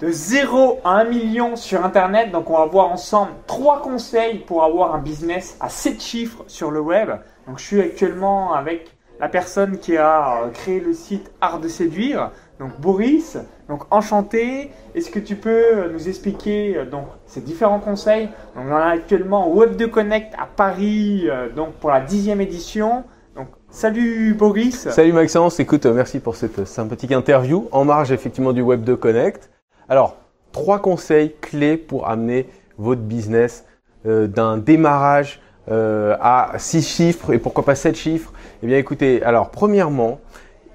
de 0.00 0.10
0 0.10 0.80
à 0.82 1.00
1 1.00 1.04
million 1.04 1.56
sur 1.56 1.84
Internet. 1.84 2.32
Donc 2.32 2.50
on 2.50 2.56
va 2.56 2.66
voir 2.66 2.90
ensemble 2.90 3.32
trois 3.46 3.82
conseils 3.82 4.38
pour 4.38 4.64
avoir 4.64 4.94
un 4.94 4.98
business 4.98 5.56
à 5.60 5.68
7 5.68 6.00
chiffres 6.02 6.44
sur 6.46 6.70
le 6.70 6.80
web. 6.80 7.10
Donc 7.46 7.58
je 7.58 7.64
suis 7.64 7.80
actuellement 7.80 8.54
avec 8.54 8.96
la 9.20 9.28
personne 9.28 9.78
qui 9.78 9.98
a 9.98 10.44
euh, 10.44 10.48
créé 10.48 10.80
le 10.80 10.94
site 10.94 11.30
Art 11.42 11.60
de 11.60 11.68
séduire. 11.68 12.30
Donc 12.58 12.80
Boris, 12.80 13.36
donc 13.68 13.82
enchanté. 13.90 14.70
Est-ce 14.94 15.10
que 15.10 15.18
tu 15.18 15.36
peux 15.36 15.90
nous 15.92 16.08
expliquer 16.08 16.78
euh, 16.78 16.84
donc 16.86 17.04
ces 17.26 17.42
différents 17.42 17.80
conseils? 17.80 18.26
Donc 18.56 18.64
on 18.68 18.74
a 18.74 18.86
actuellement 18.86 19.52
Web 19.52 19.76
2 19.76 19.86
Connect 19.88 20.32
à 20.38 20.46
Paris 20.46 21.24
euh, 21.28 21.50
donc 21.50 21.74
pour 21.74 21.90
la 21.90 22.00
dixième 22.00 22.40
édition. 22.40 23.04
Donc 23.36 23.48
salut 23.68 24.32
Boris. 24.32 24.88
Salut 24.88 25.12
Maxence. 25.12 25.60
Écoute, 25.60 25.84
merci 25.84 26.20
pour 26.20 26.36
cette 26.36 26.66
sympathique 26.66 27.12
interview 27.12 27.68
en 27.70 27.84
marge 27.84 28.12
effectivement 28.12 28.54
du 28.54 28.62
Web 28.62 28.82
2 28.84 28.96
Connect. 28.96 29.50
Alors 29.90 30.16
trois 30.52 30.78
conseils 30.78 31.34
clés 31.42 31.76
pour 31.76 32.08
amener 32.08 32.48
votre 32.78 33.02
business 33.02 33.66
d'un 34.06 34.56
démarrage 34.56 35.42
à 35.68 36.52
six 36.56 36.82
chiffres 36.88 37.34
et 37.34 37.38
pourquoi 37.38 37.64
pas 37.64 37.74
sept 37.74 37.96
chiffres 37.96 38.32
eh 38.62 38.66
bien 38.66 38.76
écoutez, 38.76 39.22
alors 39.22 39.50
premièrement, 39.50 40.20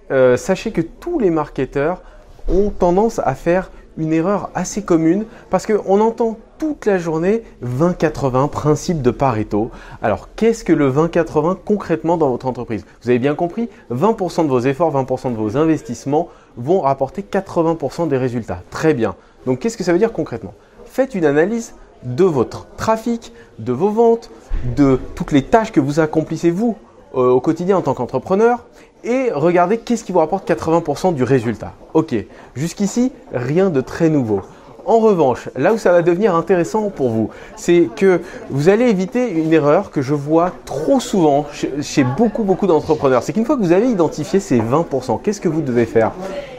euh, 0.09 0.37
sachez 0.37 0.71
que 0.71 0.81
tous 0.81 1.19
les 1.19 1.29
marketeurs 1.29 2.01
ont 2.47 2.71
tendance 2.71 3.19
à 3.19 3.35
faire 3.35 3.69
une 3.97 4.11
erreur 4.11 4.49
assez 4.55 4.83
commune 4.83 5.25
parce 5.51 5.67
qu'on 5.67 6.01
entend 6.01 6.37
toute 6.57 6.87
la 6.87 6.97
journée 6.97 7.43
20-80, 7.63 8.49
principe 8.49 9.03
de 9.03 9.11
Pareto. 9.11 9.69
Alors 10.01 10.29
qu'est-ce 10.35 10.63
que 10.63 10.73
le 10.73 10.91
20-80 10.91 11.57
concrètement 11.63 12.17
dans 12.17 12.29
votre 12.29 12.47
entreprise? 12.47 12.85
Vous 13.03 13.09
avez 13.09 13.19
bien 13.19 13.35
compris, 13.35 13.69
20% 13.91 14.43
de 14.43 14.49
vos 14.49 14.61
efforts, 14.61 14.91
20% 14.91 15.31
de 15.31 15.37
vos 15.37 15.55
investissements 15.55 16.29
vont 16.57 16.81
rapporter 16.81 17.21
80% 17.21 18.07
des 18.07 18.17
résultats. 18.17 18.61
Très 18.69 18.93
bien. 18.93 19.15
Donc 19.45 19.59
qu'est-ce 19.59 19.77
que 19.77 19.83
ça 19.83 19.91
veut 19.93 19.99
dire 19.99 20.13
concrètement? 20.13 20.53
Faites 20.85 21.15
une 21.15 21.25
analyse 21.25 21.73
de 22.03 22.23
votre 22.23 22.67
trafic, 22.77 23.33
de 23.59 23.73
vos 23.73 23.89
ventes, 23.89 24.29
de 24.75 24.99
toutes 25.15 25.31
les 25.31 25.43
tâches 25.43 25.71
que 25.71 25.79
vous 25.79 25.99
accomplissez 25.99 26.51
vous 26.51 26.75
euh, 27.15 27.29
au 27.29 27.39
quotidien 27.39 27.77
en 27.77 27.81
tant 27.81 27.93
qu'entrepreneur 27.93 28.65
et 29.03 29.29
regardez 29.31 29.77
qu'est-ce 29.77 30.03
qui 30.03 30.11
vous 30.11 30.19
rapporte 30.19 30.49
80% 30.49 31.13
du 31.13 31.23
résultat. 31.23 31.73
Ok, 31.93 32.15
jusqu'ici, 32.55 33.11
rien 33.31 33.69
de 33.69 33.81
très 33.81 34.09
nouveau. 34.09 34.41
En 34.87 34.99
revanche, 34.99 35.49
là 35.55 35.73
où 35.73 35.79
ça 35.79 35.91
va 35.91 36.03
devenir 36.03 36.35
intéressant 36.35 36.89
pour 36.89 37.09
vous, 37.09 37.29
c'est 37.55 37.89
que 37.95 38.21
vous 38.51 38.69
allez 38.69 38.85
éviter 38.85 39.31
une 39.31 39.51
erreur 39.51 39.89
que 39.89 40.03
je 40.03 40.13
vois 40.13 40.51
trop 40.65 40.99
souvent 40.99 41.47
chez, 41.51 42.03
beaucoup, 42.03 42.43
beaucoup 42.43 42.67
d'entrepreneurs. 42.67 43.23
C'est 43.23 43.33
qu'une 43.33 43.45
fois 43.45 43.57
que 43.57 43.61
vous 43.61 43.71
avez 43.71 43.87
identifié 43.87 44.39
ces 44.39 44.59
20%, 44.59 45.21
qu'est-ce 45.23 45.41
que 45.41 45.49
vous 45.49 45.61
devez 45.61 45.85
faire? 45.85 46.11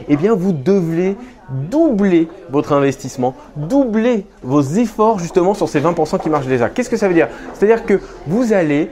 Eh 0.09 0.15
bien, 0.15 0.33
vous 0.33 0.51
devez 0.51 1.15
doubler 1.49 2.27
votre 2.49 2.73
investissement, 2.73 3.35
doubler 3.55 4.25
vos 4.43 4.61
efforts 4.61 5.19
justement 5.19 5.53
sur 5.53 5.69
ces 5.69 5.79
20% 5.79 6.19
qui 6.19 6.29
marchent 6.29 6.47
déjà. 6.47 6.69
Qu'est-ce 6.69 6.89
que 6.89 6.97
ça 6.97 7.07
veut 7.07 7.13
dire? 7.13 7.29
C'est-à-dire 7.53 7.85
que 7.85 7.99
vous 8.25 8.53
allez 8.53 8.89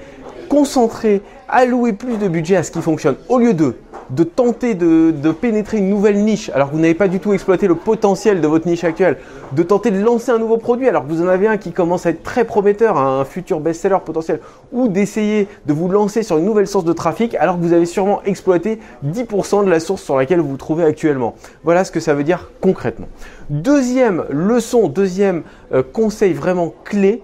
concentrer 0.50 1.22
allouer 1.48 1.94
plus 1.94 2.18
de 2.18 2.28
budget 2.28 2.56
à 2.56 2.64
ce 2.64 2.72
qui 2.72 2.82
fonctionne 2.82 3.16
au 3.30 3.40
lieu 3.40 3.54
de 3.54 3.76
de 4.10 4.24
tenter 4.24 4.76
de, 4.76 5.32
pénétrer 5.32 5.78
une 5.78 5.90
nouvelle 5.90 6.24
niche 6.24 6.50
alors 6.54 6.70
que 6.70 6.76
vous 6.76 6.82
n'avez 6.82 6.94
pas 6.94 7.08
du 7.08 7.20
tout 7.20 7.34
exploité 7.34 7.68
le 7.68 7.76
potentiel 7.76 8.42
de 8.42 8.48
votre 8.48 8.68
niche 8.68 8.84
actuelle, 8.84 9.18
de 9.52 9.64
tenter 9.64 9.92
de 9.92 10.00
lancer 10.00 10.32
un 10.32 10.38
nouveau 10.38 10.58
produit 10.58 10.88
alors 10.88 11.04
que 11.04 11.10
vous 11.12 11.22
en 11.22 11.28
avez 11.28 11.48
un 11.48 11.58
qui 11.58 11.72
commence 11.72 12.06
à 12.06 12.12
être 12.12 12.24
très 12.24 12.46
prometteur, 12.46 12.98
un 12.98 13.26
futur 13.26 13.60
best-seller 13.60 13.98
potentiel, 14.06 14.40
ou 14.72 14.88
d'essayer 14.88 15.48
de 15.66 15.74
vous 15.74 15.88
lancer 15.88 16.24
sur 16.24 16.38
une 16.38 16.46
nouvelle 16.46 16.68
source 16.68 16.86
de 16.86 16.94
trafic 16.94 17.36
alors 17.36 17.58
que 17.58 17.62
vous 17.62 17.74
avez 17.74 17.86
sûrement 17.86 18.22
exploité 18.24 18.80
10% 19.06 19.66
de 19.66 19.70
la 19.70 19.80
source 19.80 20.04
sur 20.04 20.18
laquelle 20.18 20.40
vous 20.40 20.50
vous 20.50 20.58
trouvez 20.58 20.84
actuellement. 20.84 21.36
Voilà 21.64 21.84
ce 21.84 21.92
que 21.92 22.00
ça 22.00 22.14
veut 22.14 22.24
dire 22.24 22.52
concrètement. 22.62 23.08
Deuxième 23.50 24.26
leçon, 24.30 24.88
deuxième 24.88 25.44
euh, 25.74 25.84
conseil 25.84 26.34
vraiment 26.34 26.74
clé, 26.84 27.24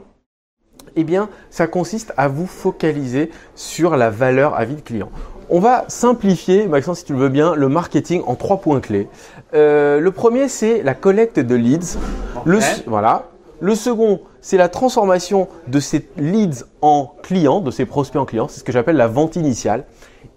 eh 0.96 1.04
bien, 1.04 1.30
ça 1.50 1.68
consiste 1.68 2.14
à 2.18 2.28
vous 2.28 2.48
focaliser 2.48 3.32
sur 3.56 3.96
la 3.96 4.10
valeur 4.10 4.56
à 4.56 4.66
vie 4.66 4.76
de 4.76 4.82
client. 4.82 5.10
On 5.54 5.60
va 5.60 5.84
simplifier, 5.90 6.66
Maxence, 6.66 7.00
si 7.00 7.04
tu 7.04 7.12
le 7.12 7.20
veux 7.20 7.28
bien, 7.28 7.56
le 7.56 7.68
marketing 7.68 8.22
en 8.26 8.36
trois 8.36 8.62
points 8.62 8.80
clés. 8.80 9.10
Euh, 9.54 10.00
le 10.00 10.12
premier, 10.14 10.48
c'est 10.48 10.82
la 10.82 10.94
collecte 10.94 11.42
de 11.42 11.56
leads. 11.56 11.98
Le, 12.46 12.60
voilà. 12.88 13.26
Le 13.60 13.76
second, 13.76 14.22
c'est 14.40 14.56
la 14.56 14.70
transformation 14.70 15.50
de 15.68 15.82
ces 15.82 16.08
leads 16.16 16.64
en 16.82 17.12
clients, 17.22 17.60
de 17.60 17.70
ces 17.70 17.86
prospects 17.86 18.22
en 18.22 18.24
clients. 18.24 18.48
C'est 18.48 18.62
ce 18.62 18.64
que 18.64 18.72
j'appelle 18.72 18.96
la 18.96 19.10
vente 19.10 19.36
initiale. 19.36 19.84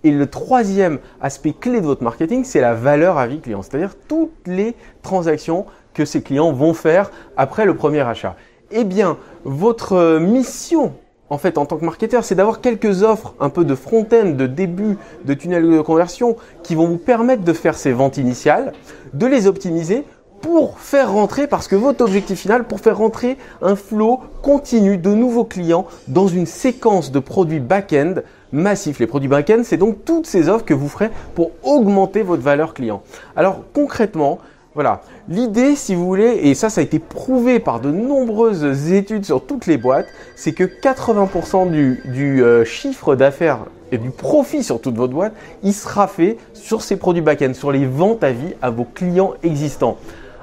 Et 0.03 0.11
le 0.11 0.27
troisième 0.27 0.99
aspect 1.21 1.53
clé 1.53 1.81
de 1.81 1.87
votre 1.87 2.03
marketing, 2.03 2.43
c'est 2.43 2.61
la 2.61 2.75
valeur 2.75 3.17
à 3.17 3.29
vie 3.29 3.39
client, 3.39 3.63
c'est-à-dire 3.63 3.95
toutes 4.09 4.33
les 4.47 4.75
transactions 5.03 5.65
que 5.95 6.05
ces 6.05 6.23
clients 6.23 6.53
vont 6.53 6.75
faire 6.75 7.13
après 7.37 7.67
le 7.67 7.77
premier 7.77 8.01
achat. 8.01 8.35
Eh 8.73 8.83
bien, 8.83 9.17
votre 9.45 10.19
mission 10.19 10.95
en 11.35 11.39
fait, 11.39 11.59
en 11.59 11.67
tant 11.67 11.77
que 11.77 11.85
marketeur, 11.85 12.25
c'est 12.25 12.37
d'avoir 12.37 12.61
quelques 12.61 13.03
offres, 13.03 13.35
un 13.41 13.49
peu 13.49 13.65
de 13.65 13.75
front-end, 13.75 14.31
de 14.31 14.47
début, 14.47 14.97
de 15.25 15.35
tunnel 15.35 15.69
de 15.69 15.81
conversion, 15.81 16.37
qui 16.63 16.77
vont 16.77 16.87
vous 16.87 16.97
permettre 16.97 17.43
de 17.43 17.53
faire 17.53 17.77
ces 17.77 17.91
ventes 17.91 18.19
initiales, 18.19 18.73
de 19.15 19.27
les 19.27 19.49
optimiser 19.49 20.05
pour 20.41 20.79
faire 20.79 21.11
rentrer, 21.11 21.49
parce 21.49 21.67
que 21.67 21.75
votre 21.75 22.05
objectif 22.05 22.39
final, 22.39 22.65
pour 22.65 22.79
faire 22.79 22.99
rentrer 22.99 23.37
un 23.63 23.75
flow 23.75 24.21
continu 24.43 24.97
de 24.97 25.11
nouveaux 25.11 25.45
clients 25.45 25.87
dans 26.07 26.29
une 26.29 26.47
séquence 26.47 27.11
de 27.11 27.19
produits 27.19 27.59
back-end 27.59 28.17
massif. 28.53 29.01
Les 29.01 29.09
produits 29.09 29.29
back-end, 29.29 29.63
c'est 29.65 29.77
donc 29.77 30.05
toutes 30.05 30.27
ces 30.27 30.49
offres 30.49 30.65
que 30.65 30.75
vous 30.75 30.89
ferez 30.89 31.11
pour 31.35 31.51
augmenter 31.65 32.23
votre 32.23 32.43
valeur 32.43 32.75
client. 32.75 33.03
Alors 33.35 33.63
concrètement, 33.73 34.39
voilà. 34.75 35.03
L'idée, 35.29 35.77
si 35.77 35.95
vous 35.95 36.05
voulez, 36.05 36.41
et 36.43 36.55
ça, 36.55 36.69
ça 36.69 36.81
a 36.81 36.85
été 36.85 36.99
prouvé 36.99 37.61
par 37.61 37.79
de 37.79 37.93
nombreuses 37.93 38.93
études 38.93 39.25
sur 39.25 39.45
toutes 39.47 39.67
les 39.67 39.77
boîtes, 39.77 40.09
c'est 40.35 40.53
que 40.53 40.65
80% 40.65 41.71
du, 41.71 42.43
euh, 42.43 42.65
chiffre 42.65 43.15
d'affaires 43.15 43.61
et 43.93 43.99
du 43.99 44.11
profit 44.11 44.65
sur 44.65 44.81
toute 44.81 44.97
votre 44.97 45.13
boîte, 45.13 45.33
il 45.63 45.73
sera 45.73 46.09
fait 46.09 46.39
sur 46.55 46.83
ces 46.83 46.97
produits 46.97 47.23
back-end, 47.23 47.55
sur 47.55 47.71
les 47.71 47.87
ventes 47.87 48.25
à 48.25 48.33
vie 48.33 48.55
à 48.63 48.71
vos 48.71 48.85
clients 48.85 49.35
existants. 49.45 49.97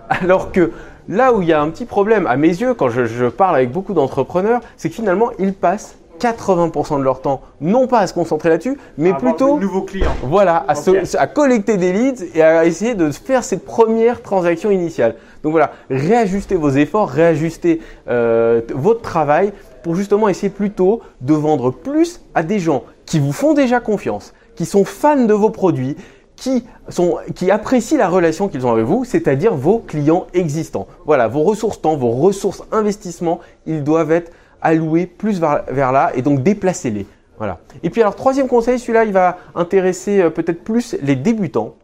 Alors 0.08 0.54
que 0.54 0.72
là 1.10 1.34
où 1.34 1.42
il 1.42 1.50
y 1.50 1.54
a 1.54 1.62
un 1.62 1.70
petit 1.70 1.86
problème, 1.86 2.26
à 2.26 2.38
mes 2.38 2.48
yeux, 2.48 2.74
quand 2.74 2.88
je, 2.88 3.06
je 3.06 3.26
parle 3.26 3.56
avec 3.56 3.72
beaucoup 3.72 3.94
d'entrepreneurs, 3.94 4.62
c'est 4.78 4.88
que 4.88 4.96
finalement, 4.96 5.32
ils 5.40 5.54
passent 5.54 5.98
80% 6.22 7.00
de 7.00 7.04
leur 7.04 7.22
temps, 7.22 7.42
non 7.60 7.88
pas 7.88 8.00
à 8.00 8.08
se 8.08 8.14
concentrer 8.14 8.50
là-dessus, 8.50 8.78
mais 8.98 9.14
plutôt 9.14 9.60
nouveaux 9.60 9.82
clients. 9.82 10.12
Voilà, 10.24 10.66
à, 10.68 11.28
collecter 11.28 11.78
des 11.78 11.92
leads 11.92 12.24
et 12.36 12.42
à 12.42 12.66
essayer 12.66 12.94
de 12.94 13.10
faire 13.12 13.44
cette 13.44 13.66
première 13.66 14.22
transaction 14.22 14.70
initiale. 14.70 15.16
Donc 15.44 15.52
voilà, 15.52 15.72
réajustez 15.90 16.56
vos 16.56 16.70
efforts, 16.70 17.10
réajustez 17.10 17.82
euh, 18.08 18.62
votre 18.74 19.02
travail 19.02 19.52
pour 19.82 19.96
justement 19.96 20.30
essayer 20.30 20.52
plutôt 20.52 21.02
de 21.22 21.34
vendre 21.34 21.72
plus 21.72 22.22
à 22.36 22.44
des 22.44 22.60
gens 22.60 22.84
qui 23.06 23.20
vous 23.20 23.34
font 23.34 23.54
déjà 23.54 23.80
confiance, 23.80 24.34
qui 24.56 24.66
sont 24.66 24.86
fans 24.86 25.26
de 25.26 25.34
vos 25.34 25.50
produits, 25.50 25.98
qui, 26.36 26.66
sont, 26.90 27.18
qui 27.36 27.52
apprécient 27.52 27.98
la 27.98 28.10
relation 28.10 28.48
qu'ils 28.48 28.66
ont 28.66 28.72
avec 28.72 28.86
vous, 28.86 29.06
c'est-à-dire 29.06 29.54
vos 29.54 29.80
clients 29.80 30.28
existants. 30.34 30.88
Voilà, 31.06 31.28
vos 31.28 31.44
ressources 31.44 31.82
temps, 31.82 31.96
vos 31.96 32.10
ressources 32.10 32.64
investissement, 32.72 33.40
ils 33.66 33.84
doivent 33.84 34.12
être 34.12 34.32
allouer 34.62 35.06
plus 35.06 35.40
vers, 35.40 35.92
là 35.92 36.12
et 36.16 36.22
donc 36.22 36.44
déplacez-les. 36.44 37.06
Voilà. 37.38 37.60
Et 37.84 37.90
puis 37.90 38.02
alors 38.02 38.16
troisième 38.16 38.48
conseil, 38.48 38.78
celui-là 38.80 39.06
il 39.06 39.14
va 39.14 39.38
intéresser 39.56 40.22
euh, 40.22 40.30
peut-être 40.30 40.64
plus 40.64 40.96
les 41.02 41.16
débutants. 41.16 41.76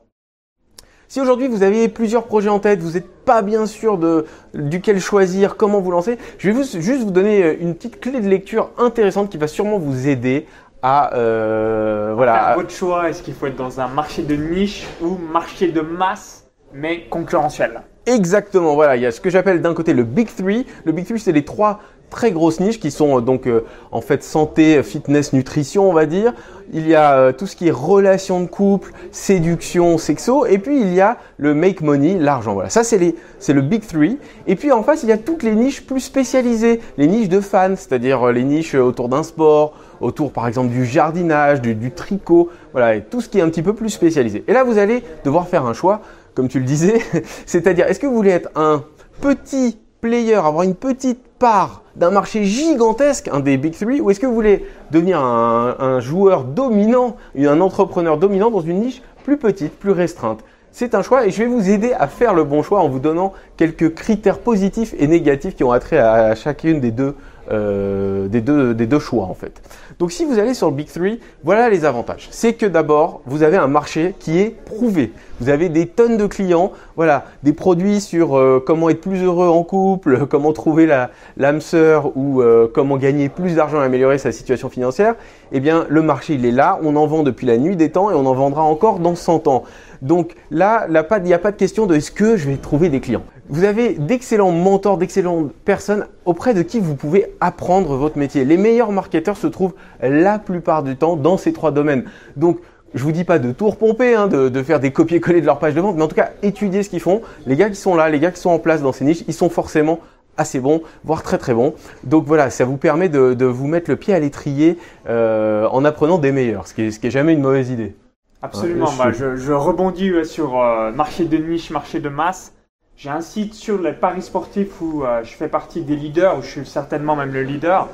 Si 1.07 1.21
aujourd'hui 1.21 1.47
vous 1.47 1.63
avez 1.63 1.87
plusieurs 1.87 2.25
projets 2.25 2.49
en 2.49 2.59
tête, 2.59 2.79
vous 2.81 2.91
n'êtes 2.91 3.09
pas 3.23 3.41
bien 3.41 3.65
sûr 3.65 3.97
de 3.97 4.25
duquel 4.53 4.99
choisir, 4.99 5.55
comment 5.55 5.79
vous 5.79 5.91
lancer, 5.91 6.17
je 6.37 6.51
vais 6.51 6.63
juste 6.63 7.03
vous 7.03 7.11
donner 7.11 7.43
euh, 7.43 7.55
une 7.59 7.75
petite 7.75 7.99
clé 7.99 8.19
de 8.19 8.27
lecture 8.27 8.71
intéressante 8.77 9.29
qui 9.29 9.37
va 9.37 9.47
sûrement 9.47 9.79
vous 9.79 10.07
aider 10.07 10.45
à 10.81 11.15
euh, 11.15 12.13
voilà. 12.15 12.53
votre 12.55 12.71
choix, 12.71 13.09
est-ce 13.09 13.23
qu'il 13.23 13.33
faut 13.33 13.47
être 13.47 13.55
dans 13.55 13.79
un 13.79 13.87
marché 13.87 14.21
de 14.21 14.35
niche 14.35 14.85
ou 15.01 15.17
marché 15.17 15.71
de 15.71 15.81
masse 15.81 16.47
mais 16.73 17.05
concurrentiel? 17.09 17.81
Exactement, 18.07 18.73
voilà, 18.73 18.95
il 18.95 19.01
y 19.01 19.05
a 19.05 19.11
ce 19.11 19.19
que 19.19 19.29
j'appelle 19.29 19.61
d'un 19.61 19.73
côté 19.73 19.93
le 19.93 20.05
Big 20.05 20.33
Three. 20.33 20.65
Le 20.85 20.93
Big 20.93 21.05
Three, 21.05 21.19
c'est 21.19 21.33
les 21.33 21.43
trois 21.43 21.81
très 22.09 22.31
grosses 22.31 22.61
niches 22.61 22.79
qui 22.79 22.89
sont 22.89 23.17
euh, 23.17 23.21
donc 23.21 23.47
euh, 23.47 23.65
en 23.91 23.99
fait 23.99 24.23
santé, 24.23 24.81
fitness, 24.81 25.33
nutrition, 25.33 25.89
on 25.89 25.93
va 25.93 26.05
dire. 26.05 26.33
Il 26.71 26.87
y 26.87 26.95
a 26.95 27.17
euh, 27.17 27.31
tout 27.33 27.47
ce 27.47 27.57
qui 27.57 27.67
est 27.67 27.71
relations 27.71 28.39
de 28.39 28.47
couple, 28.47 28.93
séduction, 29.11 29.97
sexo, 29.97 30.45
et 30.45 30.57
puis 30.57 30.79
il 30.79 30.93
y 30.93 31.01
a 31.01 31.17
le 31.35 31.53
make 31.53 31.81
money, 31.81 32.17
l'argent. 32.17 32.53
Voilà, 32.53 32.69
ça 32.69 32.85
c'est 32.85 32.97
les, 32.97 33.13
c'est 33.39 33.51
le 33.51 33.61
big 33.61 33.85
three. 33.85 34.17
Et 34.47 34.55
puis 34.55 34.71
en 34.71 34.83
face 34.83 35.03
il 35.03 35.09
y 35.09 35.11
a 35.11 35.17
toutes 35.17 35.43
les 35.43 35.53
niches 35.53 35.85
plus 35.85 35.99
spécialisées, 35.99 36.79
les 36.97 37.07
niches 37.07 37.27
de 37.27 37.41
fans, 37.41 37.75
c'est-à-dire 37.75 38.31
les 38.31 38.45
niches 38.45 38.75
autour 38.75 39.09
d'un 39.09 39.23
sport, 39.23 39.73
autour 39.99 40.31
par 40.31 40.47
exemple 40.47 40.69
du 40.69 40.85
jardinage, 40.85 41.59
du, 41.59 41.75
du 41.75 41.91
tricot, 41.91 42.49
voilà, 42.71 42.95
et 42.95 43.01
tout 43.01 43.19
ce 43.19 43.27
qui 43.27 43.39
est 43.39 43.41
un 43.41 43.49
petit 43.49 43.63
peu 43.63 43.73
plus 43.73 43.89
spécialisé. 43.89 44.45
Et 44.47 44.53
là 44.53 44.63
vous 44.63 44.77
allez 44.77 45.03
devoir 45.25 45.49
faire 45.49 45.65
un 45.65 45.73
choix, 45.73 46.01
comme 46.37 46.49
tu 46.49 46.59
le 46.59 46.65
disais, 46.65 47.01
c'est-à-dire 47.47 47.87
est-ce 47.87 47.99
que 47.99 48.05
vous 48.05 48.13
voulez 48.13 48.29
être 48.29 48.49
un 48.55 48.83
petit 49.21 49.79
player, 50.01 50.35
avoir 50.35 50.61
une 50.61 50.75
petite 50.75 51.19
part 51.39 51.81
d'un 51.95 52.11
marché 52.11 52.43
gigantesque, 52.43 53.27
un 53.33 53.39
des 53.39 53.57
Big 53.57 53.73
Three, 53.73 54.01
ou 54.01 54.11
est-ce 54.11 54.19
que 54.19 54.27
vous 54.27 54.35
voulez 54.35 54.63
devenir 54.91 55.19
un, 55.19 55.99
joueur 55.99 56.43
dominant, 56.43 57.15
un 57.35 57.59
entrepreneur 57.59 58.19
dominant 58.19 58.51
dans 58.51 58.61
une 58.61 58.81
niche 58.81 59.01
plus 59.23 59.37
petite, 59.37 59.73
plus 59.79 59.89
restreinte? 59.89 60.41
C'est 60.71 60.93
un 60.93 61.01
choix 61.01 61.25
et 61.25 61.31
je 61.31 61.41
vais 61.41 61.49
vous 61.49 61.71
aider 61.71 61.91
à 61.93 62.05
faire 62.05 62.35
le 62.35 62.43
bon 62.43 62.61
choix 62.61 62.81
en 62.81 62.87
vous 62.87 62.99
donnant 62.99 63.33
quelques 63.57 63.95
critères 63.95 64.37
positifs 64.37 64.93
et 64.99 65.07
négatifs 65.07 65.55
qui 65.55 65.63
ont 65.63 65.71
attrait 65.71 65.97
à 65.97 66.35
chacune 66.35 66.79
des 66.79 66.91
deux, 66.91 67.15
euh, 67.51 68.27
des 68.27 68.41
deux, 68.41 68.73
des 68.73 68.87
deux 68.87 68.99
choix 68.99 69.25
en 69.25 69.33
fait. 69.33 69.61
Donc 69.99 70.11
si 70.11 70.25
vous 70.25 70.37
allez 70.37 70.53
sur 70.53 70.69
le 70.69 70.75
Big 70.75 70.87
3, 70.87 71.17
voilà 71.43 71.69
les 71.69 71.85
avantages. 71.85 72.27
C'est 72.31 72.53
que 72.53 72.65
d'abord, 72.65 73.21
vous 73.25 73.41
avez 73.41 73.57
un 73.57 73.67
marché 73.67 74.15
qui 74.19 74.39
est 74.39 74.49
prouvé. 74.49 75.11
Vous 75.39 75.49
avez 75.49 75.69
des 75.69 75.87
tonnes 75.87 76.17
de 76.17 76.25
clients, 76.27 76.71
voilà, 76.95 77.25
des 77.43 77.53
produits 77.53 78.01
sur 78.01 78.37
euh, 78.37 78.63
comment 78.65 78.89
être 78.89 79.01
plus 79.01 79.23
heureux 79.23 79.47
en 79.47 79.63
couple, 79.63 80.25
comment 80.29 80.51
trouver 80.51 80.85
la 80.85 81.09
l'âme 81.37 81.61
sœur 81.61 82.11
ou 82.17 82.41
euh, 82.41 82.67
comment 82.71 82.97
gagner 82.97 83.29
plus 83.29 83.55
d'argent 83.55 83.81
et 83.81 83.85
améliorer 83.85 84.17
sa 84.17 84.31
situation 84.31 84.69
financière. 84.69 85.15
Eh 85.51 85.59
bien, 85.59 85.85
le 85.89 86.01
marché 86.01 86.33
il 86.33 86.45
est 86.45 86.51
là, 86.51 86.79
on 86.83 86.95
en 86.95 87.07
vend 87.07 87.23
depuis 87.23 87.47
la 87.47 87.57
nuit 87.57 87.75
des 87.75 87.91
temps 87.91 88.11
et 88.11 88.13
on 88.13 88.25
en 88.25 88.33
vendra 88.33 88.63
encore 88.63 88.99
dans 88.99 89.15
100 89.15 89.47
ans. 89.47 89.63
Donc 90.01 90.35
là, 90.51 90.85
il 90.87 91.23
n'y 91.23 91.33
a 91.33 91.39
pas 91.39 91.51
de 91.51 91.57
question 91.57 91.85
de 91.85 91.95
est-ce 91.95 92.11
que 92.11 92.37
je 92.37 92.49
vais 92.49 92.57
trouver 92.57 92.89
des 92.89 92.99
clients. 92.99 93.23
Vous 93.49 93.63
avez 93.63 93.93
d'excellents 93.93 94.51
mentors, 94.51 94.97
d'excellentes 94.97 95.53
personnes 95.63 96.05
auprès 96.25 96.53
de 96.53 96.61
qui 96.61 96.81
vous 96.81 96.95
pouvez 96.95 97.33
apprendre 97.39 97.95
votre 97.95 98.17
métier. 98.17 98.43
Les 98.43 98.57
meilleurs 98.57 98.91
marketeurs 98.91 99.37
se 99.37 99.47
trouvent 99.47 99.73
la 100.01 100.37
plupart 100.37 100.83
du 100.83 100.97
temps 100.97 101.15
dans 101.15 101.37
ces 101.37 101.53
trois 101.53 101.71
domaines. 101.71 102.03
Donc, 102.35 102.59
je 102.93 103.03
vous 103.03 103.13
dis 103.13 103.23
pas 103.23 103.39
de 103.39 103.53
tout 103.53 103.69
repomper, 103.69 104.15
hein, 104.15 104.27
de, 104.27 104.63
faire 104.63 104.79
des 104.79 104.91
copier-coller 104.91 105.39
de 105.39 105.45
leur 105.45 105.59
page 105.59 105.75
de 105.75 105.81
vente, 105.81 105.95
mais 105.95 106.03
en 106.03 106.07
tout 106.07 106.15
cas, 106.15 106.31
étudiez 106.43 106.83
ce 106.83 106.89
qu'ils 106.89 106.99
font. 106.99 107.21
Les 107.45 107.55
gars 107.55 107.69
qui 107.69 107.75
sont 107.75 107.95
là, 107.95 108.09
les 108.09 108.19
gars 108.19 108.31
qui 108.31 108.39
sont 108.39 108.49
en 108.49 108.59
place 108.59 108.81
dans 108.81 108.91
ces 108.91 109.05
niches, 109.05 109.23
ils 109.27 109.33
sont 109.33 109.49
forcément 109.49 109.99
assez 110.35 110.59
bons, 110.59 110.81
voire 111.03 111.23
très 111.23 111.37
très 111.37 111.53
bons. 111.53 111.73
Donc 112.03 112.25
voilà, 112.25 112.49
ça 112.49 112.65
vous 112.65 112.77
permet 112.77 113.07
de, 113.07 113.45
vous 113.45 113.67
mettre 113.67 113.89
le 113.89 113.95
pied 113.95 114.13
à 114.13 114.19
l'étrier 114.19 114.77
euh, 115.07 115.67
en 115.71 115.85
apprenant 115.85 116.17
des 116.17 116.31
meilleurs, 116.31 116.67
ce 116.67 116.73
qui, 116.73 116.83
est, 116.83 116.91
ce 116.91 116.99
qui 116.99 117.07
est 117.07 117.11
jamais 117.11 117.33
une 117.33 117.41
mauvaise 117.41 117.69
idée. 117.69 117.95
Absolument, 118.41 118.91
bah, 118.97 119.11
je, 119.11 119.51
rebondis 119.51 120.11
sur 120.25 120.61
euh, 120.61 120.91
marché 120.91 121.25
de 121.25 121.37
niche, 121.37 121.71
marché 121.71 121.99
de 121.99 122.09
masse. 122.09 122.53
J'ai 122.97 123.11
un 123.11 123.21
site 123.21 123.53
sur 123.53 123.79
les 123.79 123.93
paris 123.93 124.23
sportifs 124.23 124.81
où 124.81 125.03
euh, 125.03 125.23
je 125.23 125.31
fais 125.35 125.47
partie 125.47 125.81
des 125.81 125.95
leaders, 125.95 126.39
où 126.39 126.41
je 126.41 126.47
suis 126.47 126.65
certainement 126.65 127.15
même 127.15 127.31
le 127.31 127.43
leader. 127.43 127.87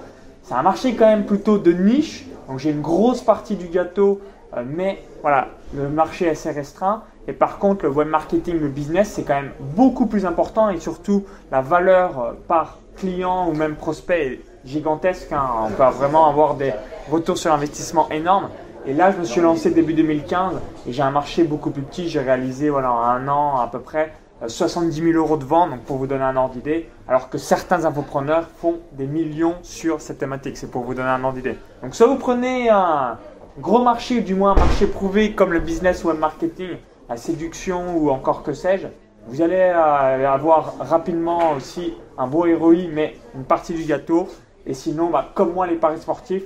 C'est 0.44 0.54
un 0.54 0.62
marché 0.62 0.96
quand 0.96 1.08
même 1.08 1.26
plutôt 1.26 1.58
de 1.58 1.74
niche, 1.74 2.26
donc 2.48 2.60
j'ai 2.60 2.70
une 2.70 2.80
grosse 2.80 3.22
partie 3.22 3.58
du 3.58 3.68
gâteau, 3.68 4.22
euh, 4.56 4.64
mais 4.66 5.04
voilà, 5.22 5.50
le 5.76 5.90
marché 5.90 6.28
est 6.28 6.30
assez 6.30 6.52
restreint. 6.52 7.04
Et 7.28 7.34
par 7.34 7.58
contre, 7.58 7.84
le 7.84 7.92
web 7.92 8.08
marketing, 8.08 8.58
le 8.62 8.70
business, 8.70 9.12
c'est 9.12 9.24
quand 9.24 9.34
même 9.34 9.52
beaucoup 9.76 10.06
plus 10.06 10.26
important 10.26 10.70
et 10.70 10.80
surtout 10.80 11.26
la 11.52 11.60
valeur 11.60 12.36
par 12.48 12.78
client 12.96 13.50
ou 13.50 13.54
même 13.54 13.76
prospect 13.76 14.26
est 14.26 14.42
gigantesque. 14.64 15.34
Hein. 15.34 15.50
On 15.66 15.70
peut 15.72 15.84
vraiment 15.98 16.30
avoir 16.30 16.56
des 16.56 16.72
retours 17.12 17.38
sur 17.38 17.52
investissement 17.52 18.08
énormes. 18.10 18.48
Et 18.86 18.94
là, 18.94 19.12
je 19.12 19.18
me 19.18 19.26
suis 19.26 19.42
lancé 19.42 19.72
début 19.72 19.94
2015 19.94 20.62
et 20.88 20.94
j'ai 20.94 21.04
un 21.04 21.12
marché 21.12 21.44
beaucoup 21.44 21.72
plus 21.72 21.82
petit. 21.82 22.08
J'ai 22.08 22.22
réalisé 22.22 22.70
voilà, 22.70 22.90
un 22.90 23.28
an 23.28 23.60
à 23.60 23.68
peu 23.68 23.80
près 23.80 24.14
70 24.48 25.00
euh, 25.00 25.12
000 25.12 25.18
euros 25.18 25.38
de 25.38 25.46
vente, 25.46 25.72
donc 25.72 25.82
pour 25.82 25.98
vous 25.98 26.08
donner 26.08 26.24
un 26.24 26.36
ordre 26.36 26.54
d'idée, 26.54 26.90
alors 27.08 27.30
que 27.30 27.38
certains 27.38 27.86
infopreneurs 27.86 28.48
font 28.58 28.80
des 28.94 29.08
millions 29.08 29.56
sur 29.62 30.02
cette 30.02 30.18
thématique. 30.18 30.58
C'est 30.58 30.72
pour 30.72 30.84
vous 30.84 30.94
donner 30.94 31.10
un 31.10 31.24
ordre 31.24 31.38
d'idée. 31.38 31.58
Donc, 31.82 31.96
soit 31.96 32.08
vous 32.08 32.18
prenez 32.18 32.70
un 32.70 33.18
gros 33.60 33.84
marché, 33.84 34.22
du 34.22 34.36
moins 34.36 34.52
un 34.52 34.56
marché 34.56 34.88
prouvé 34.88 35.34
comme 35.34 35.54
le 35.54 35.60
business 35.60 36.04
web 36.04 36.18
marketing, 36.18 36.78
la 37.10 37.18
séduction 37.18 37.98
ou 37.98 38.10
encore 38.10 38.44
que 38.44 38.54
sais-je, 38.54 38.88
vous 39.28 39.42
allez 39.42 39.56
euh, 39.56 40.30
avoir 40.30 40.76
rapidement 40.80 41.54
aussi 41.54 41.94
un 42.18 42.28
beau 42.28 42.46
ROI, 42.58 42.88
mais 42.92 43.16
une 43.36 43.46
partie 43.46 43.74
du 43.74 43.84
gâteau. 43.84 44.28
Et 44.66 44.74
sinon, 44.74 45.10
bah, 45.10 45.30
comme 45.34 45.54
moi, 45.54 45.68
les 45.68 45.76
paris 45.76 46.00
sportifs, 46.00 46.44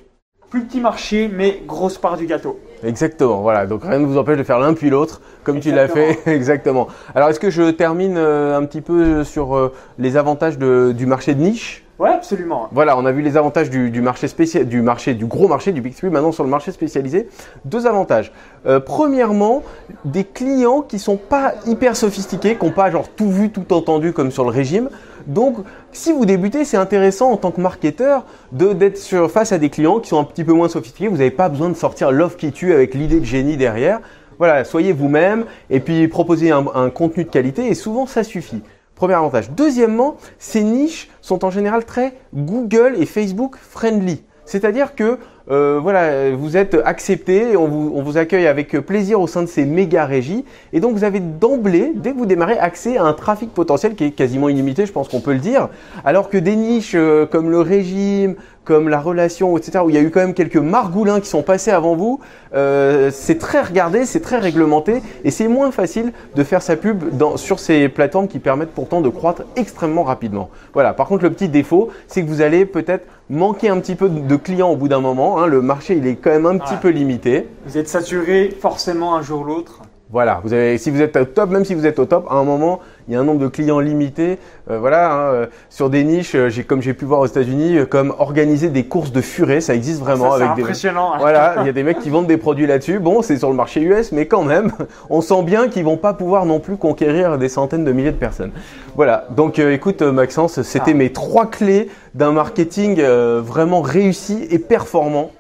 plus 0.50 0.66
petit 0.66 0.80
marché, 0.80 1.28
mais 1.28 1.62
grosse 1.66 1.98
part 1.98 2.18
du 2.18 2.26
gâteau. 2.26 2.60
Exactement, 2.84 3.42
voilà. 3.42 3.66
Donc 3.66 3.84
rien 3.84 4.00
ne 4.00 4.06
vous 4.06 4.18
empêche 4.18 4.38
de 4.38 4.44
faire 4.44 4.60
l'un 4.60 4.74
puis 4.74 4.90
l'autre, 4.90 5.22
comme 5.44 5.60
tu 5.60 5.72
l'as 5.72 5.88
fait. 5.88 6.20
Exactement. 6.28 6.88
Alors 7.16 7.30
est-ce 7.30 7.40
que 7.40 7.50
je 7.50 7.72
termine 7.72 8.18
euh, 8.18 8.58
un 8.58 8.66
petit 8.66 8.82
peu 8.82 9.24
sur 9.24 9.56
euh, 9.56 9.74
les 9.98 10.18
avantages 10.18 10.58
du 10.58 11.06
marché 11.06 11.34
de 11.34 11.42
niche? 11.42 11.84
Oui, 12.00 12.10
absolument. 12.10 12.68
Voilà, 12.72 12.96
on 12.96 13.08
a 13.08 13.12
vu 13.12 13.24
les 13.24 13.38
avantages 13.38 13.72
du, 13.72 14.02
marché 14.02 14.28
spécial, 14.28 14.68
du 14.68 14.84
marché, 14.84 15.16
du 15.16 15.26
gros 15.26 15.48
marché, 15.48 15.72
du 15.72 15.82
Big 15.82 15.96
Three. 15.96 16.12
Maintenant, 16.12 16.32
sur 16.32 16.44
le 16.44 16.50
marché 16.50 16.72
spécialisé, 16.72 17.28
deux 17.66 17.88
avantages. 17.88 18.32
Euh, 18.68 18.80
premièrement, 18.80 19.64
des 20.06 20.24
clients 20.24 20.82
qui 20.82 21.00
sont 21.00 21.18
pas 21.18 21.56
hyper 21.66 21.96
sophistiqués, 21.96 22.56
qui 22.56 22.66
n'ont 22.66 22.72
pas 22.72 22.92
genre 22.92 23.10
tout 23.10 23.32
vu, 23.32 23.50
tout 23.50 23.74
entendu 23.74 24.14
comme 24.14 24.30
sur 24.30 24.44
le 24.44 24.52
régime. 24.52 24.90
Donc, 25.28 25.58
si 25.92 26.14
vous 26.14 26.26
débutez, 26.26 26.64
c'est 26.66 26.78
intéressant 26.78 27.32
en 27.32 27.38
tant 27.38 27.52
que 27.52 27.60
marketeur 27.60 28.26
d'être 28.54 28.98
face 29.28 29.52
à 29.52 29.58
des 29.58 29.70
clients 29.70 30.00
qui 30.00 30.10
sont 30.10 30.20
un 30.20 30.24
petit 30.24 30.46
peu 30.46 30.54
moins 30.54 30.70
sophistiqués. 30.70 31.10
Vous 31.10 31.18
n'avez 31.18 31.32
pas 31.32 31.50
besoin 31.50 31.70
de 31.70 31.76
sortir 31.76 32.12
l'offre 32.12 32.38
qui 32.38 32.52
tue 32.52 32.74
avec 32.74 32.94
l'idée 32.94 33.20
de 33.20 33.26
génie 33.26 33.58
derrière. 33.58 34.00
Voilà, 34.40 34.64
soyez 34.64 34.94
vous-même 34.94 35.46
et 35.70 35.80
puis 35.80 36.08
proposez 36.08 36.52
un, 36.52 36.66
un 36.74 36.90
contenu 36.90 37.26
de 37.26 37.30
qualité 37.30 37.68
et 37.68 37.74
souvent 37.74 38.06
ça 38.06 38.24
suffit. 38.24 38.62
Premier 38.96 39.16
avantage. 39.16 39.52
Deuxièmement, 39.52 40.16
ces 40.40 40.64
niches 40.64 41.10
sont 41.22 41.44
en 41.44 41.52
général 41.52 41.86
très 41.86 42.14
Google 42.34 42.96
et 42.98 43.06
Facebook 43.06 43.58
friendly. 43.58 44.24
C'est-à-dire 44.46 44.96
que 44.96 45.20
euh, 45.50 45.80
voilà, 45.82 46.32
vous 46.32 46.58
êtes 46.58 46.78
accepté, 46.84 47.56
on 47.56 47.68
vous, 47.68 47.92
on 47.96 48.02
vous 48.04 48.18
accueille 48.18 48.48
avec 48.48 48.72
plaisir 48.80 49.22
au 49.22 49.28
sein 49.28 49.44
de 49.44 49.48
ces 49.48 49.66
méga 49.66 50.06
régies, 50.06 50.44
et 50.74 50.80
donc 50.80 50.94
vous 50.94 51.04
avez 51.04 51.20
d'emblée, 51.20 51.94
dès 51.96 52.12
que 52.12 52.18
vous 52.18 52.26
démarrez, 52.26 52.58
accès 52.58 52.98
à 52.98 53.04
un 53.04 53.14
trafic 53.14 53.54
potentiel 53.54 53.96
qui 53.96 54.06
est 54.06 54.12
quasiment 54.12 54.50
illimité, 54.50 54.86
je 54.86 54.92
pense 54.92 55.08
qu'on 55.08 55.22
peut 55.22 55.34
le 55.34 55.40
dire, 55.40 55.70
alors 56.04 56.30
que 56.30 56.38
des 56.38 56.56
niches 56.56 56.96
euh, 56.96 57.26
comme 57.26 57.50
le 57.50 57.62
régime, 57.62 58.36
comme 58.68 58.90
la 58.90 59.00
relation, 59.00 59.58
etc., 59.58 59.80
où 59.86 59.90
il 59.90 59.96
y 59.96 59.98
a 59.98 60.02
eu 60.02 60.12
quand 60.12 60.19
même 60.19 60.34
quelques 60.34 60.58
margoulins 60.58 61.22
qui 61.22 61.30
sont 61.30 61.42
passés 61.42 61.72
avant 61.72 61.96
vous, 61.96 62.19
euh, 62.54 63.12
c'est 63.14 63.38
très 63.38 63.62
regardé, 63.62 64.04
c'est 64.04 64.19
très 64.19 64.40
réglementé, 64.40 65.02
et 65.24 65.31
c'est 65.31 65.48
moins 65.48 65.72
facile 65.72 66.12
de 66.36 66.44
faire 66.44 66.62
sa 66.62 66.75
pub 66.75 67.16
dans, 67.16 67.38
sur 67.38 67.60
ces 67.60 67.88
plateformes 67.88 68.28
qui 68.28 68.40
permettent 68.40 68.74
pourtant 68.74 69.00
de 69.00 69.08
croître 69.08 69.44
extrêmement 69.56 70.04
rapidement. 70.04 70.50
Voilà. 70.74 70.94
Par 70.94 71.08
contre, 71.08 71.24
le 71.24 71.30
petit 71.30 71.48
défaut, 71.48 71.88
c'est 72.08 72.22
que 72.24 72.28
vous 72.28 72.42
allez 72.42 72.66
peut-être 72.66 73.08
manquer 73.30 73.69
un 73.69 73.80
petit 73.80 73.96
peu 73.96 74.10
de 74.10 74.36
clients 74.36 74.69
au 74.69 74.75
bout 74.75 74.90
d'un 74.90 75.00
moment. 75.00 75.40
Hein. 75.40 75.48
Le 75.48 75.62
marché, 75.62 75.96
il 75.96 76.06
est 76.06 76.18
quand 76.18 76.31
même 76.31 76.46
un 76.46 76.58
petit 76.58 76.75
peu 76.75 76.90
limité. 76.90 77.48
Vous 77.66 77.78
êtes 77.78 77.88
saturé 77.88 78.54
forcément 78.60 79.16
un 79.16 79.22
jour 79.22 79.42
ou 79.42 79.46
l'autre. 79.46 79.81
Voilà, 80.09 80.39
vous 80.42 80.54
avez, 80.54 80.77
si 80.77 80.89
vous 80.89 81.01
êtes 81.01 81.18
au 81.18 81.25
top, 81.25 81.50
même 81.50 81.65
si 81.65 81.75
vous 81.75 81.86
êtes 81.86 82.00
au 82.00 82.06
top, 82.06 82.27
à 82.30 82.36
un 82.36 82.45
moment, 82.45 82.80
il 83.07 83.13
y 83.13 83.18
a 83.18 83.19
un 83.19 83.25
nombre 83.25 83.42
de 83.42 83.50
clients 83.50 83.81
limité. 83.81 84.39
Euh, 84.71 84.80
voilà, 84.80 85.12
hein, 85.12 85.19
euh, 85.33 85.45
sur 85.69 85.89
des 85.89 86.06
niches, 86.06 86.33
euh, 86.33 86.48
j'ai, 86.48 86.63
comme 86.63 86.81
j'ai 86.81 86.94
pu 86.94 87.04
voir 87.04 87.19
aux 87.19 87.25
États-Unis, 87.25 87.80
comme 87.89 88.15
organiser 88.18 88.69
des 88.69 88.86
courses 88.86 89.12
de 89.12 89.19
furet, 89.19 89.59
ça 89.59 89.75
existe 89.75 90.00
vraiment. 90.00 90.31
Ah, 90.33 90.38
ça, 90.38 90.45
avec 90.45 90.56
c'est 90.56 90.62
impressionnant. 90.62 91.13
Voilà, 91.19 91.56
il 91.59 91.65
y 91.65 91.69
a 91.69 91.74
des 91.74 91.83
mecs 91.83 92.00
qui 92.00 92.09
vendent 92.09 92.27
des 92.27 92.38
produits 92.38 92.68
là-dessus. 92.68 93.00
Bon, 93.00 93.21
c'est 93.21 93.38
sur 93.38 93.50
le 93.50 93.56
marché 93.56 93.81
US, 93.81 94.13
mais 94.13 94.27
quand 94.27 94.44
même, 94.44 94.71
on 95.09 95.19
sent 95.19 95.44
bien 95.44 95.68
qu'ils 95.68 95.83
vont 95.83 95.97
pas 95.97 96.14
pouvoir 96.14 96.45
non 96.45 96.61
plus 96.61 96.78
conquérir 96.78 97.37
des 97.37 97.49
centaines 97.49 97.83
de 97.83 97.92
milliers 97.92 98.14
de 98.14 98.18
personnes. 98.18 98.52
Voilà. 98.95 99.26
Donc, 99.31 99.59
écoute, 99.59 100.02
Maxence, 100.02 100.61
c'était 100.61 100.92
ah. 100.92 100.97
mes 100.97 101.11
trois 101.11 101.47
clés 101.47 101.90
d'un 102.14 102.31
marketing 102.31 103.02
vraiment 103.02 103.81
réussi 103.81 104.47
et 104.52 104.59
performant. 104.59 105.31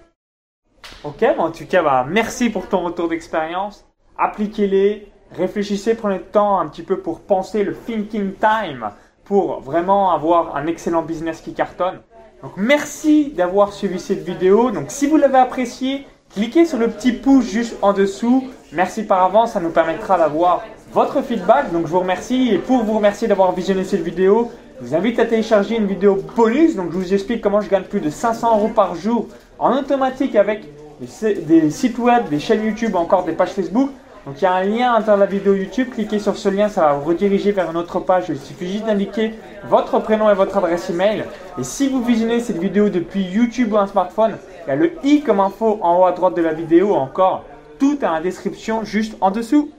Ok, 1.05 1.23
en 1.37 1.51
tout 1.51 1.65
cas, 1.65 1.81
bah, 1.83 2.05
merci 2.09 2.49
pour 2.49 2.67
ton 2.67 2.83
retour 2.83 3.07
d'expérience 3.07 3.86
appliquez-les, 4.17 5.11
réfléchissez, 5.31 5.95
prenez 5.95 6.17
le 6.17 6.23
temps 6.23 6.59
un 6.59 6.67
petit 6.67 6.83
peu 6.83 6.99
pour 6.99 7.21
penser 7.21 7.63
le 7.63 7.75
thinking 7.75 8.33
time 8.33 8.89
pour 9.25 9.59
vraiment 9.59 10.11
avoir 10.11 10.55
un 10.55 10.67
excellent 10.67 11.01
business 11.01 11.41
qui 11.41 11.53
cartonne. 11.53 11.99
Donc 12.41 12.53
merci 12.55 13.33
d'avoir 13.35 13.73
suivi 13.73 13.99
cette 13.99 14.23
vidéo. 14.23 14.71
Donc 14.71 14.85
si 14.89 15.07
vous 15.07 15.17
l'avez 15.17 15.39
apprécié, 15.39 16.07
cliquez 16.33 16.65
sur 16.65 16.77
le 16.77 16.87
petit 16.87 17.11
pouce 17.11 17.45
juste 17.45 17.77
en 17.81 17.93
dessous. 17.93 18.45
Merci 18.71 19.03
par 19.03 19.23
avance, 19.23 19.53
ça 19.53 19.59
nous 19.59 19.71
permettra 19.71 20.17
d'avoir 20.17 20.63
votre 20.93 21.21
feedback. 21.21 21.71
Donc 21.71 21.87
je 21.87 21.91
vous 21.91 21.99
remercie 21.99 22.49
et 22.53 22.57
pour 22.57 22.83
vous 22.83 22.93
remercier 22.93 23.27
d'avoir 23.27 23.51
visionné 23.53 23.83
cette 23.83 24.03
vidéo, 24.03 24.51
je 24.79 24.85
vous 24.85 24.95
invite 24.95 25.19
à 25.19 25.25
télécharger 25.25 25.75
une 25.75 25.87
vidéo 25.87 26.23
bonus. 26.35 26.75
Donc 26.75 26.91
je 26.91 26.97
vous 26.97 27.13
explique 27.13 27.41
comment 27.41 27.59
je 27.59 27.69
gagne 27.69 27.83
plus 27.83 28.01
de 28.01 28.09
500 28.09 28.57
euros 28.57 28.69
par 28.69 28.95
jour 28.95 29.27
en 29.59 29.75
automatique 29.75 30.35
avec 30.35 30.63
des 30.99 31.69
sites 31.69 31.97
web, 31.97 32.29
des 32.29 32.39
chaînes 32.39 32.63
YouTube, 32.63 32.95
encore 32.95 33.23
des 33.23 33.33
pages 33.33 33.51
Facebook. 33.51 33.89
Donc 34.27 34.41
il 34.41 34.43
y 34.43 34.45
a 34.45 34.55
un 34.55 34.63
lien 34.65 34.91
à 34.91 34.99
l'intérieur 34.99 35.15
de 35.15 35.21
la 35.21 35.39
vidéo 35.39 35.53
YouTube, 35.53 35.87
cliquez 35.93 36.19
sur 36.19 36.35
ce 36.35 36.49
lien, 36.49 36.67
ça 36.67 36.81
va 36.81 36.93
vous 36.95 37.05
rediriger 37.05 37.53
vers 37.53 37.71
une 37.71 37.77
autre 37.77 38.01
page. 38.01 38.25
Il 38.27 38.37
suffit 38.37 38.69
juste 38.69 38.85
d'indiquer 38.85 39.31
votre 39.69 39.99
prénom 39.99 40.29
et 40.29 40.33
votre 40.33 40.57
adresse 40.57 40.89
email. 40.89 41.23
Et 41.57 41.63
si 41.63 41.87
vous 41.87 42.03
visionnez 42.03 42.41
cette 42.41 42.57
vidéo 42.57 42.89
depuis 42.89 43.23
YouTube 43.23 43.71
ou 43.71 43.77
un 43.77 43.87
smartphone, 43.87 44.33
il 44.65 44.69
y 44.69 44.71
a 44.73 44.75
le 44.75 44.91
i 45.05 45.21
comme 45.21 45.39
info 45.39 45.79
en 45.81 46.01
haut 46.01 46.03
à 46.03 46.11
droite 46.11 46.35
de 46.35 46.41
la 46.41 46.51
vidéo 46.51 46.93
encore. 46.93 47.45
Tout 47.79 47.95
dans 47.95 48.11
la 48.11 48.19
description 48.19 48.83
juste 48.83 49.15
en 49.21 49.31
dessous. 49.31 49.71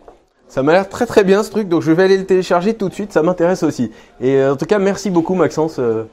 Ça 0.46 0.62
m'a 0.62 0.72
l'air 0.72 0.88
très 0.88 1.04
très 1.04 1.24
bien 1.24 1.42
ce 1.42 1.50
truc, 1.50 1.68
donc 1.68 1.82
je 1.82 1.92
vais 1.92 2.04
aller 2.04 2.16
le 2.16 2.24
télécharger 2.24 2.72
tout 2.72 2.88
de 2.88 2.94
suite, 2.94 3.12
ça 3.12 3.22
m'intéresse 3.22 3.62
aussi. 3.62 3.92
Et 4.18 4.36
euh, 4.36 4.54
en 4.54 4.56
tout 4.56 4.64
cas, 4.64 4.78
merci 4.78 5.10
beaucoup 5.10 5.34
Maxence 5.34 5.78
euh, 5.78 6.04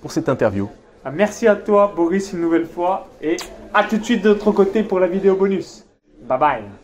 pour 0.00 0.12
cette 0.12 0.30
interview. 0.30 0.70
Ah, 1.04 1.10
merci 1.10 1.46
à 1.46 1.56
toi 1.56 1.92
Boris 1.94 2.32
une 2.32 2.40
nouvelle 2.40 2.64
fois 2.64 3.08
et 3.20 3.36
à 3.74 3.84
tout 3.84 3.98
de 3.98 4.04
suite 4.04 4.22
de 4.22 4.30
l'autre 4.30 4.50
côté 4.50 4.82
pour 4.82 4.98
la 4.98 5.08
vidéo 5.08 5.36
bonus. 5.36 5.84
Bye 6.26 6.38
bye 6.38 6.81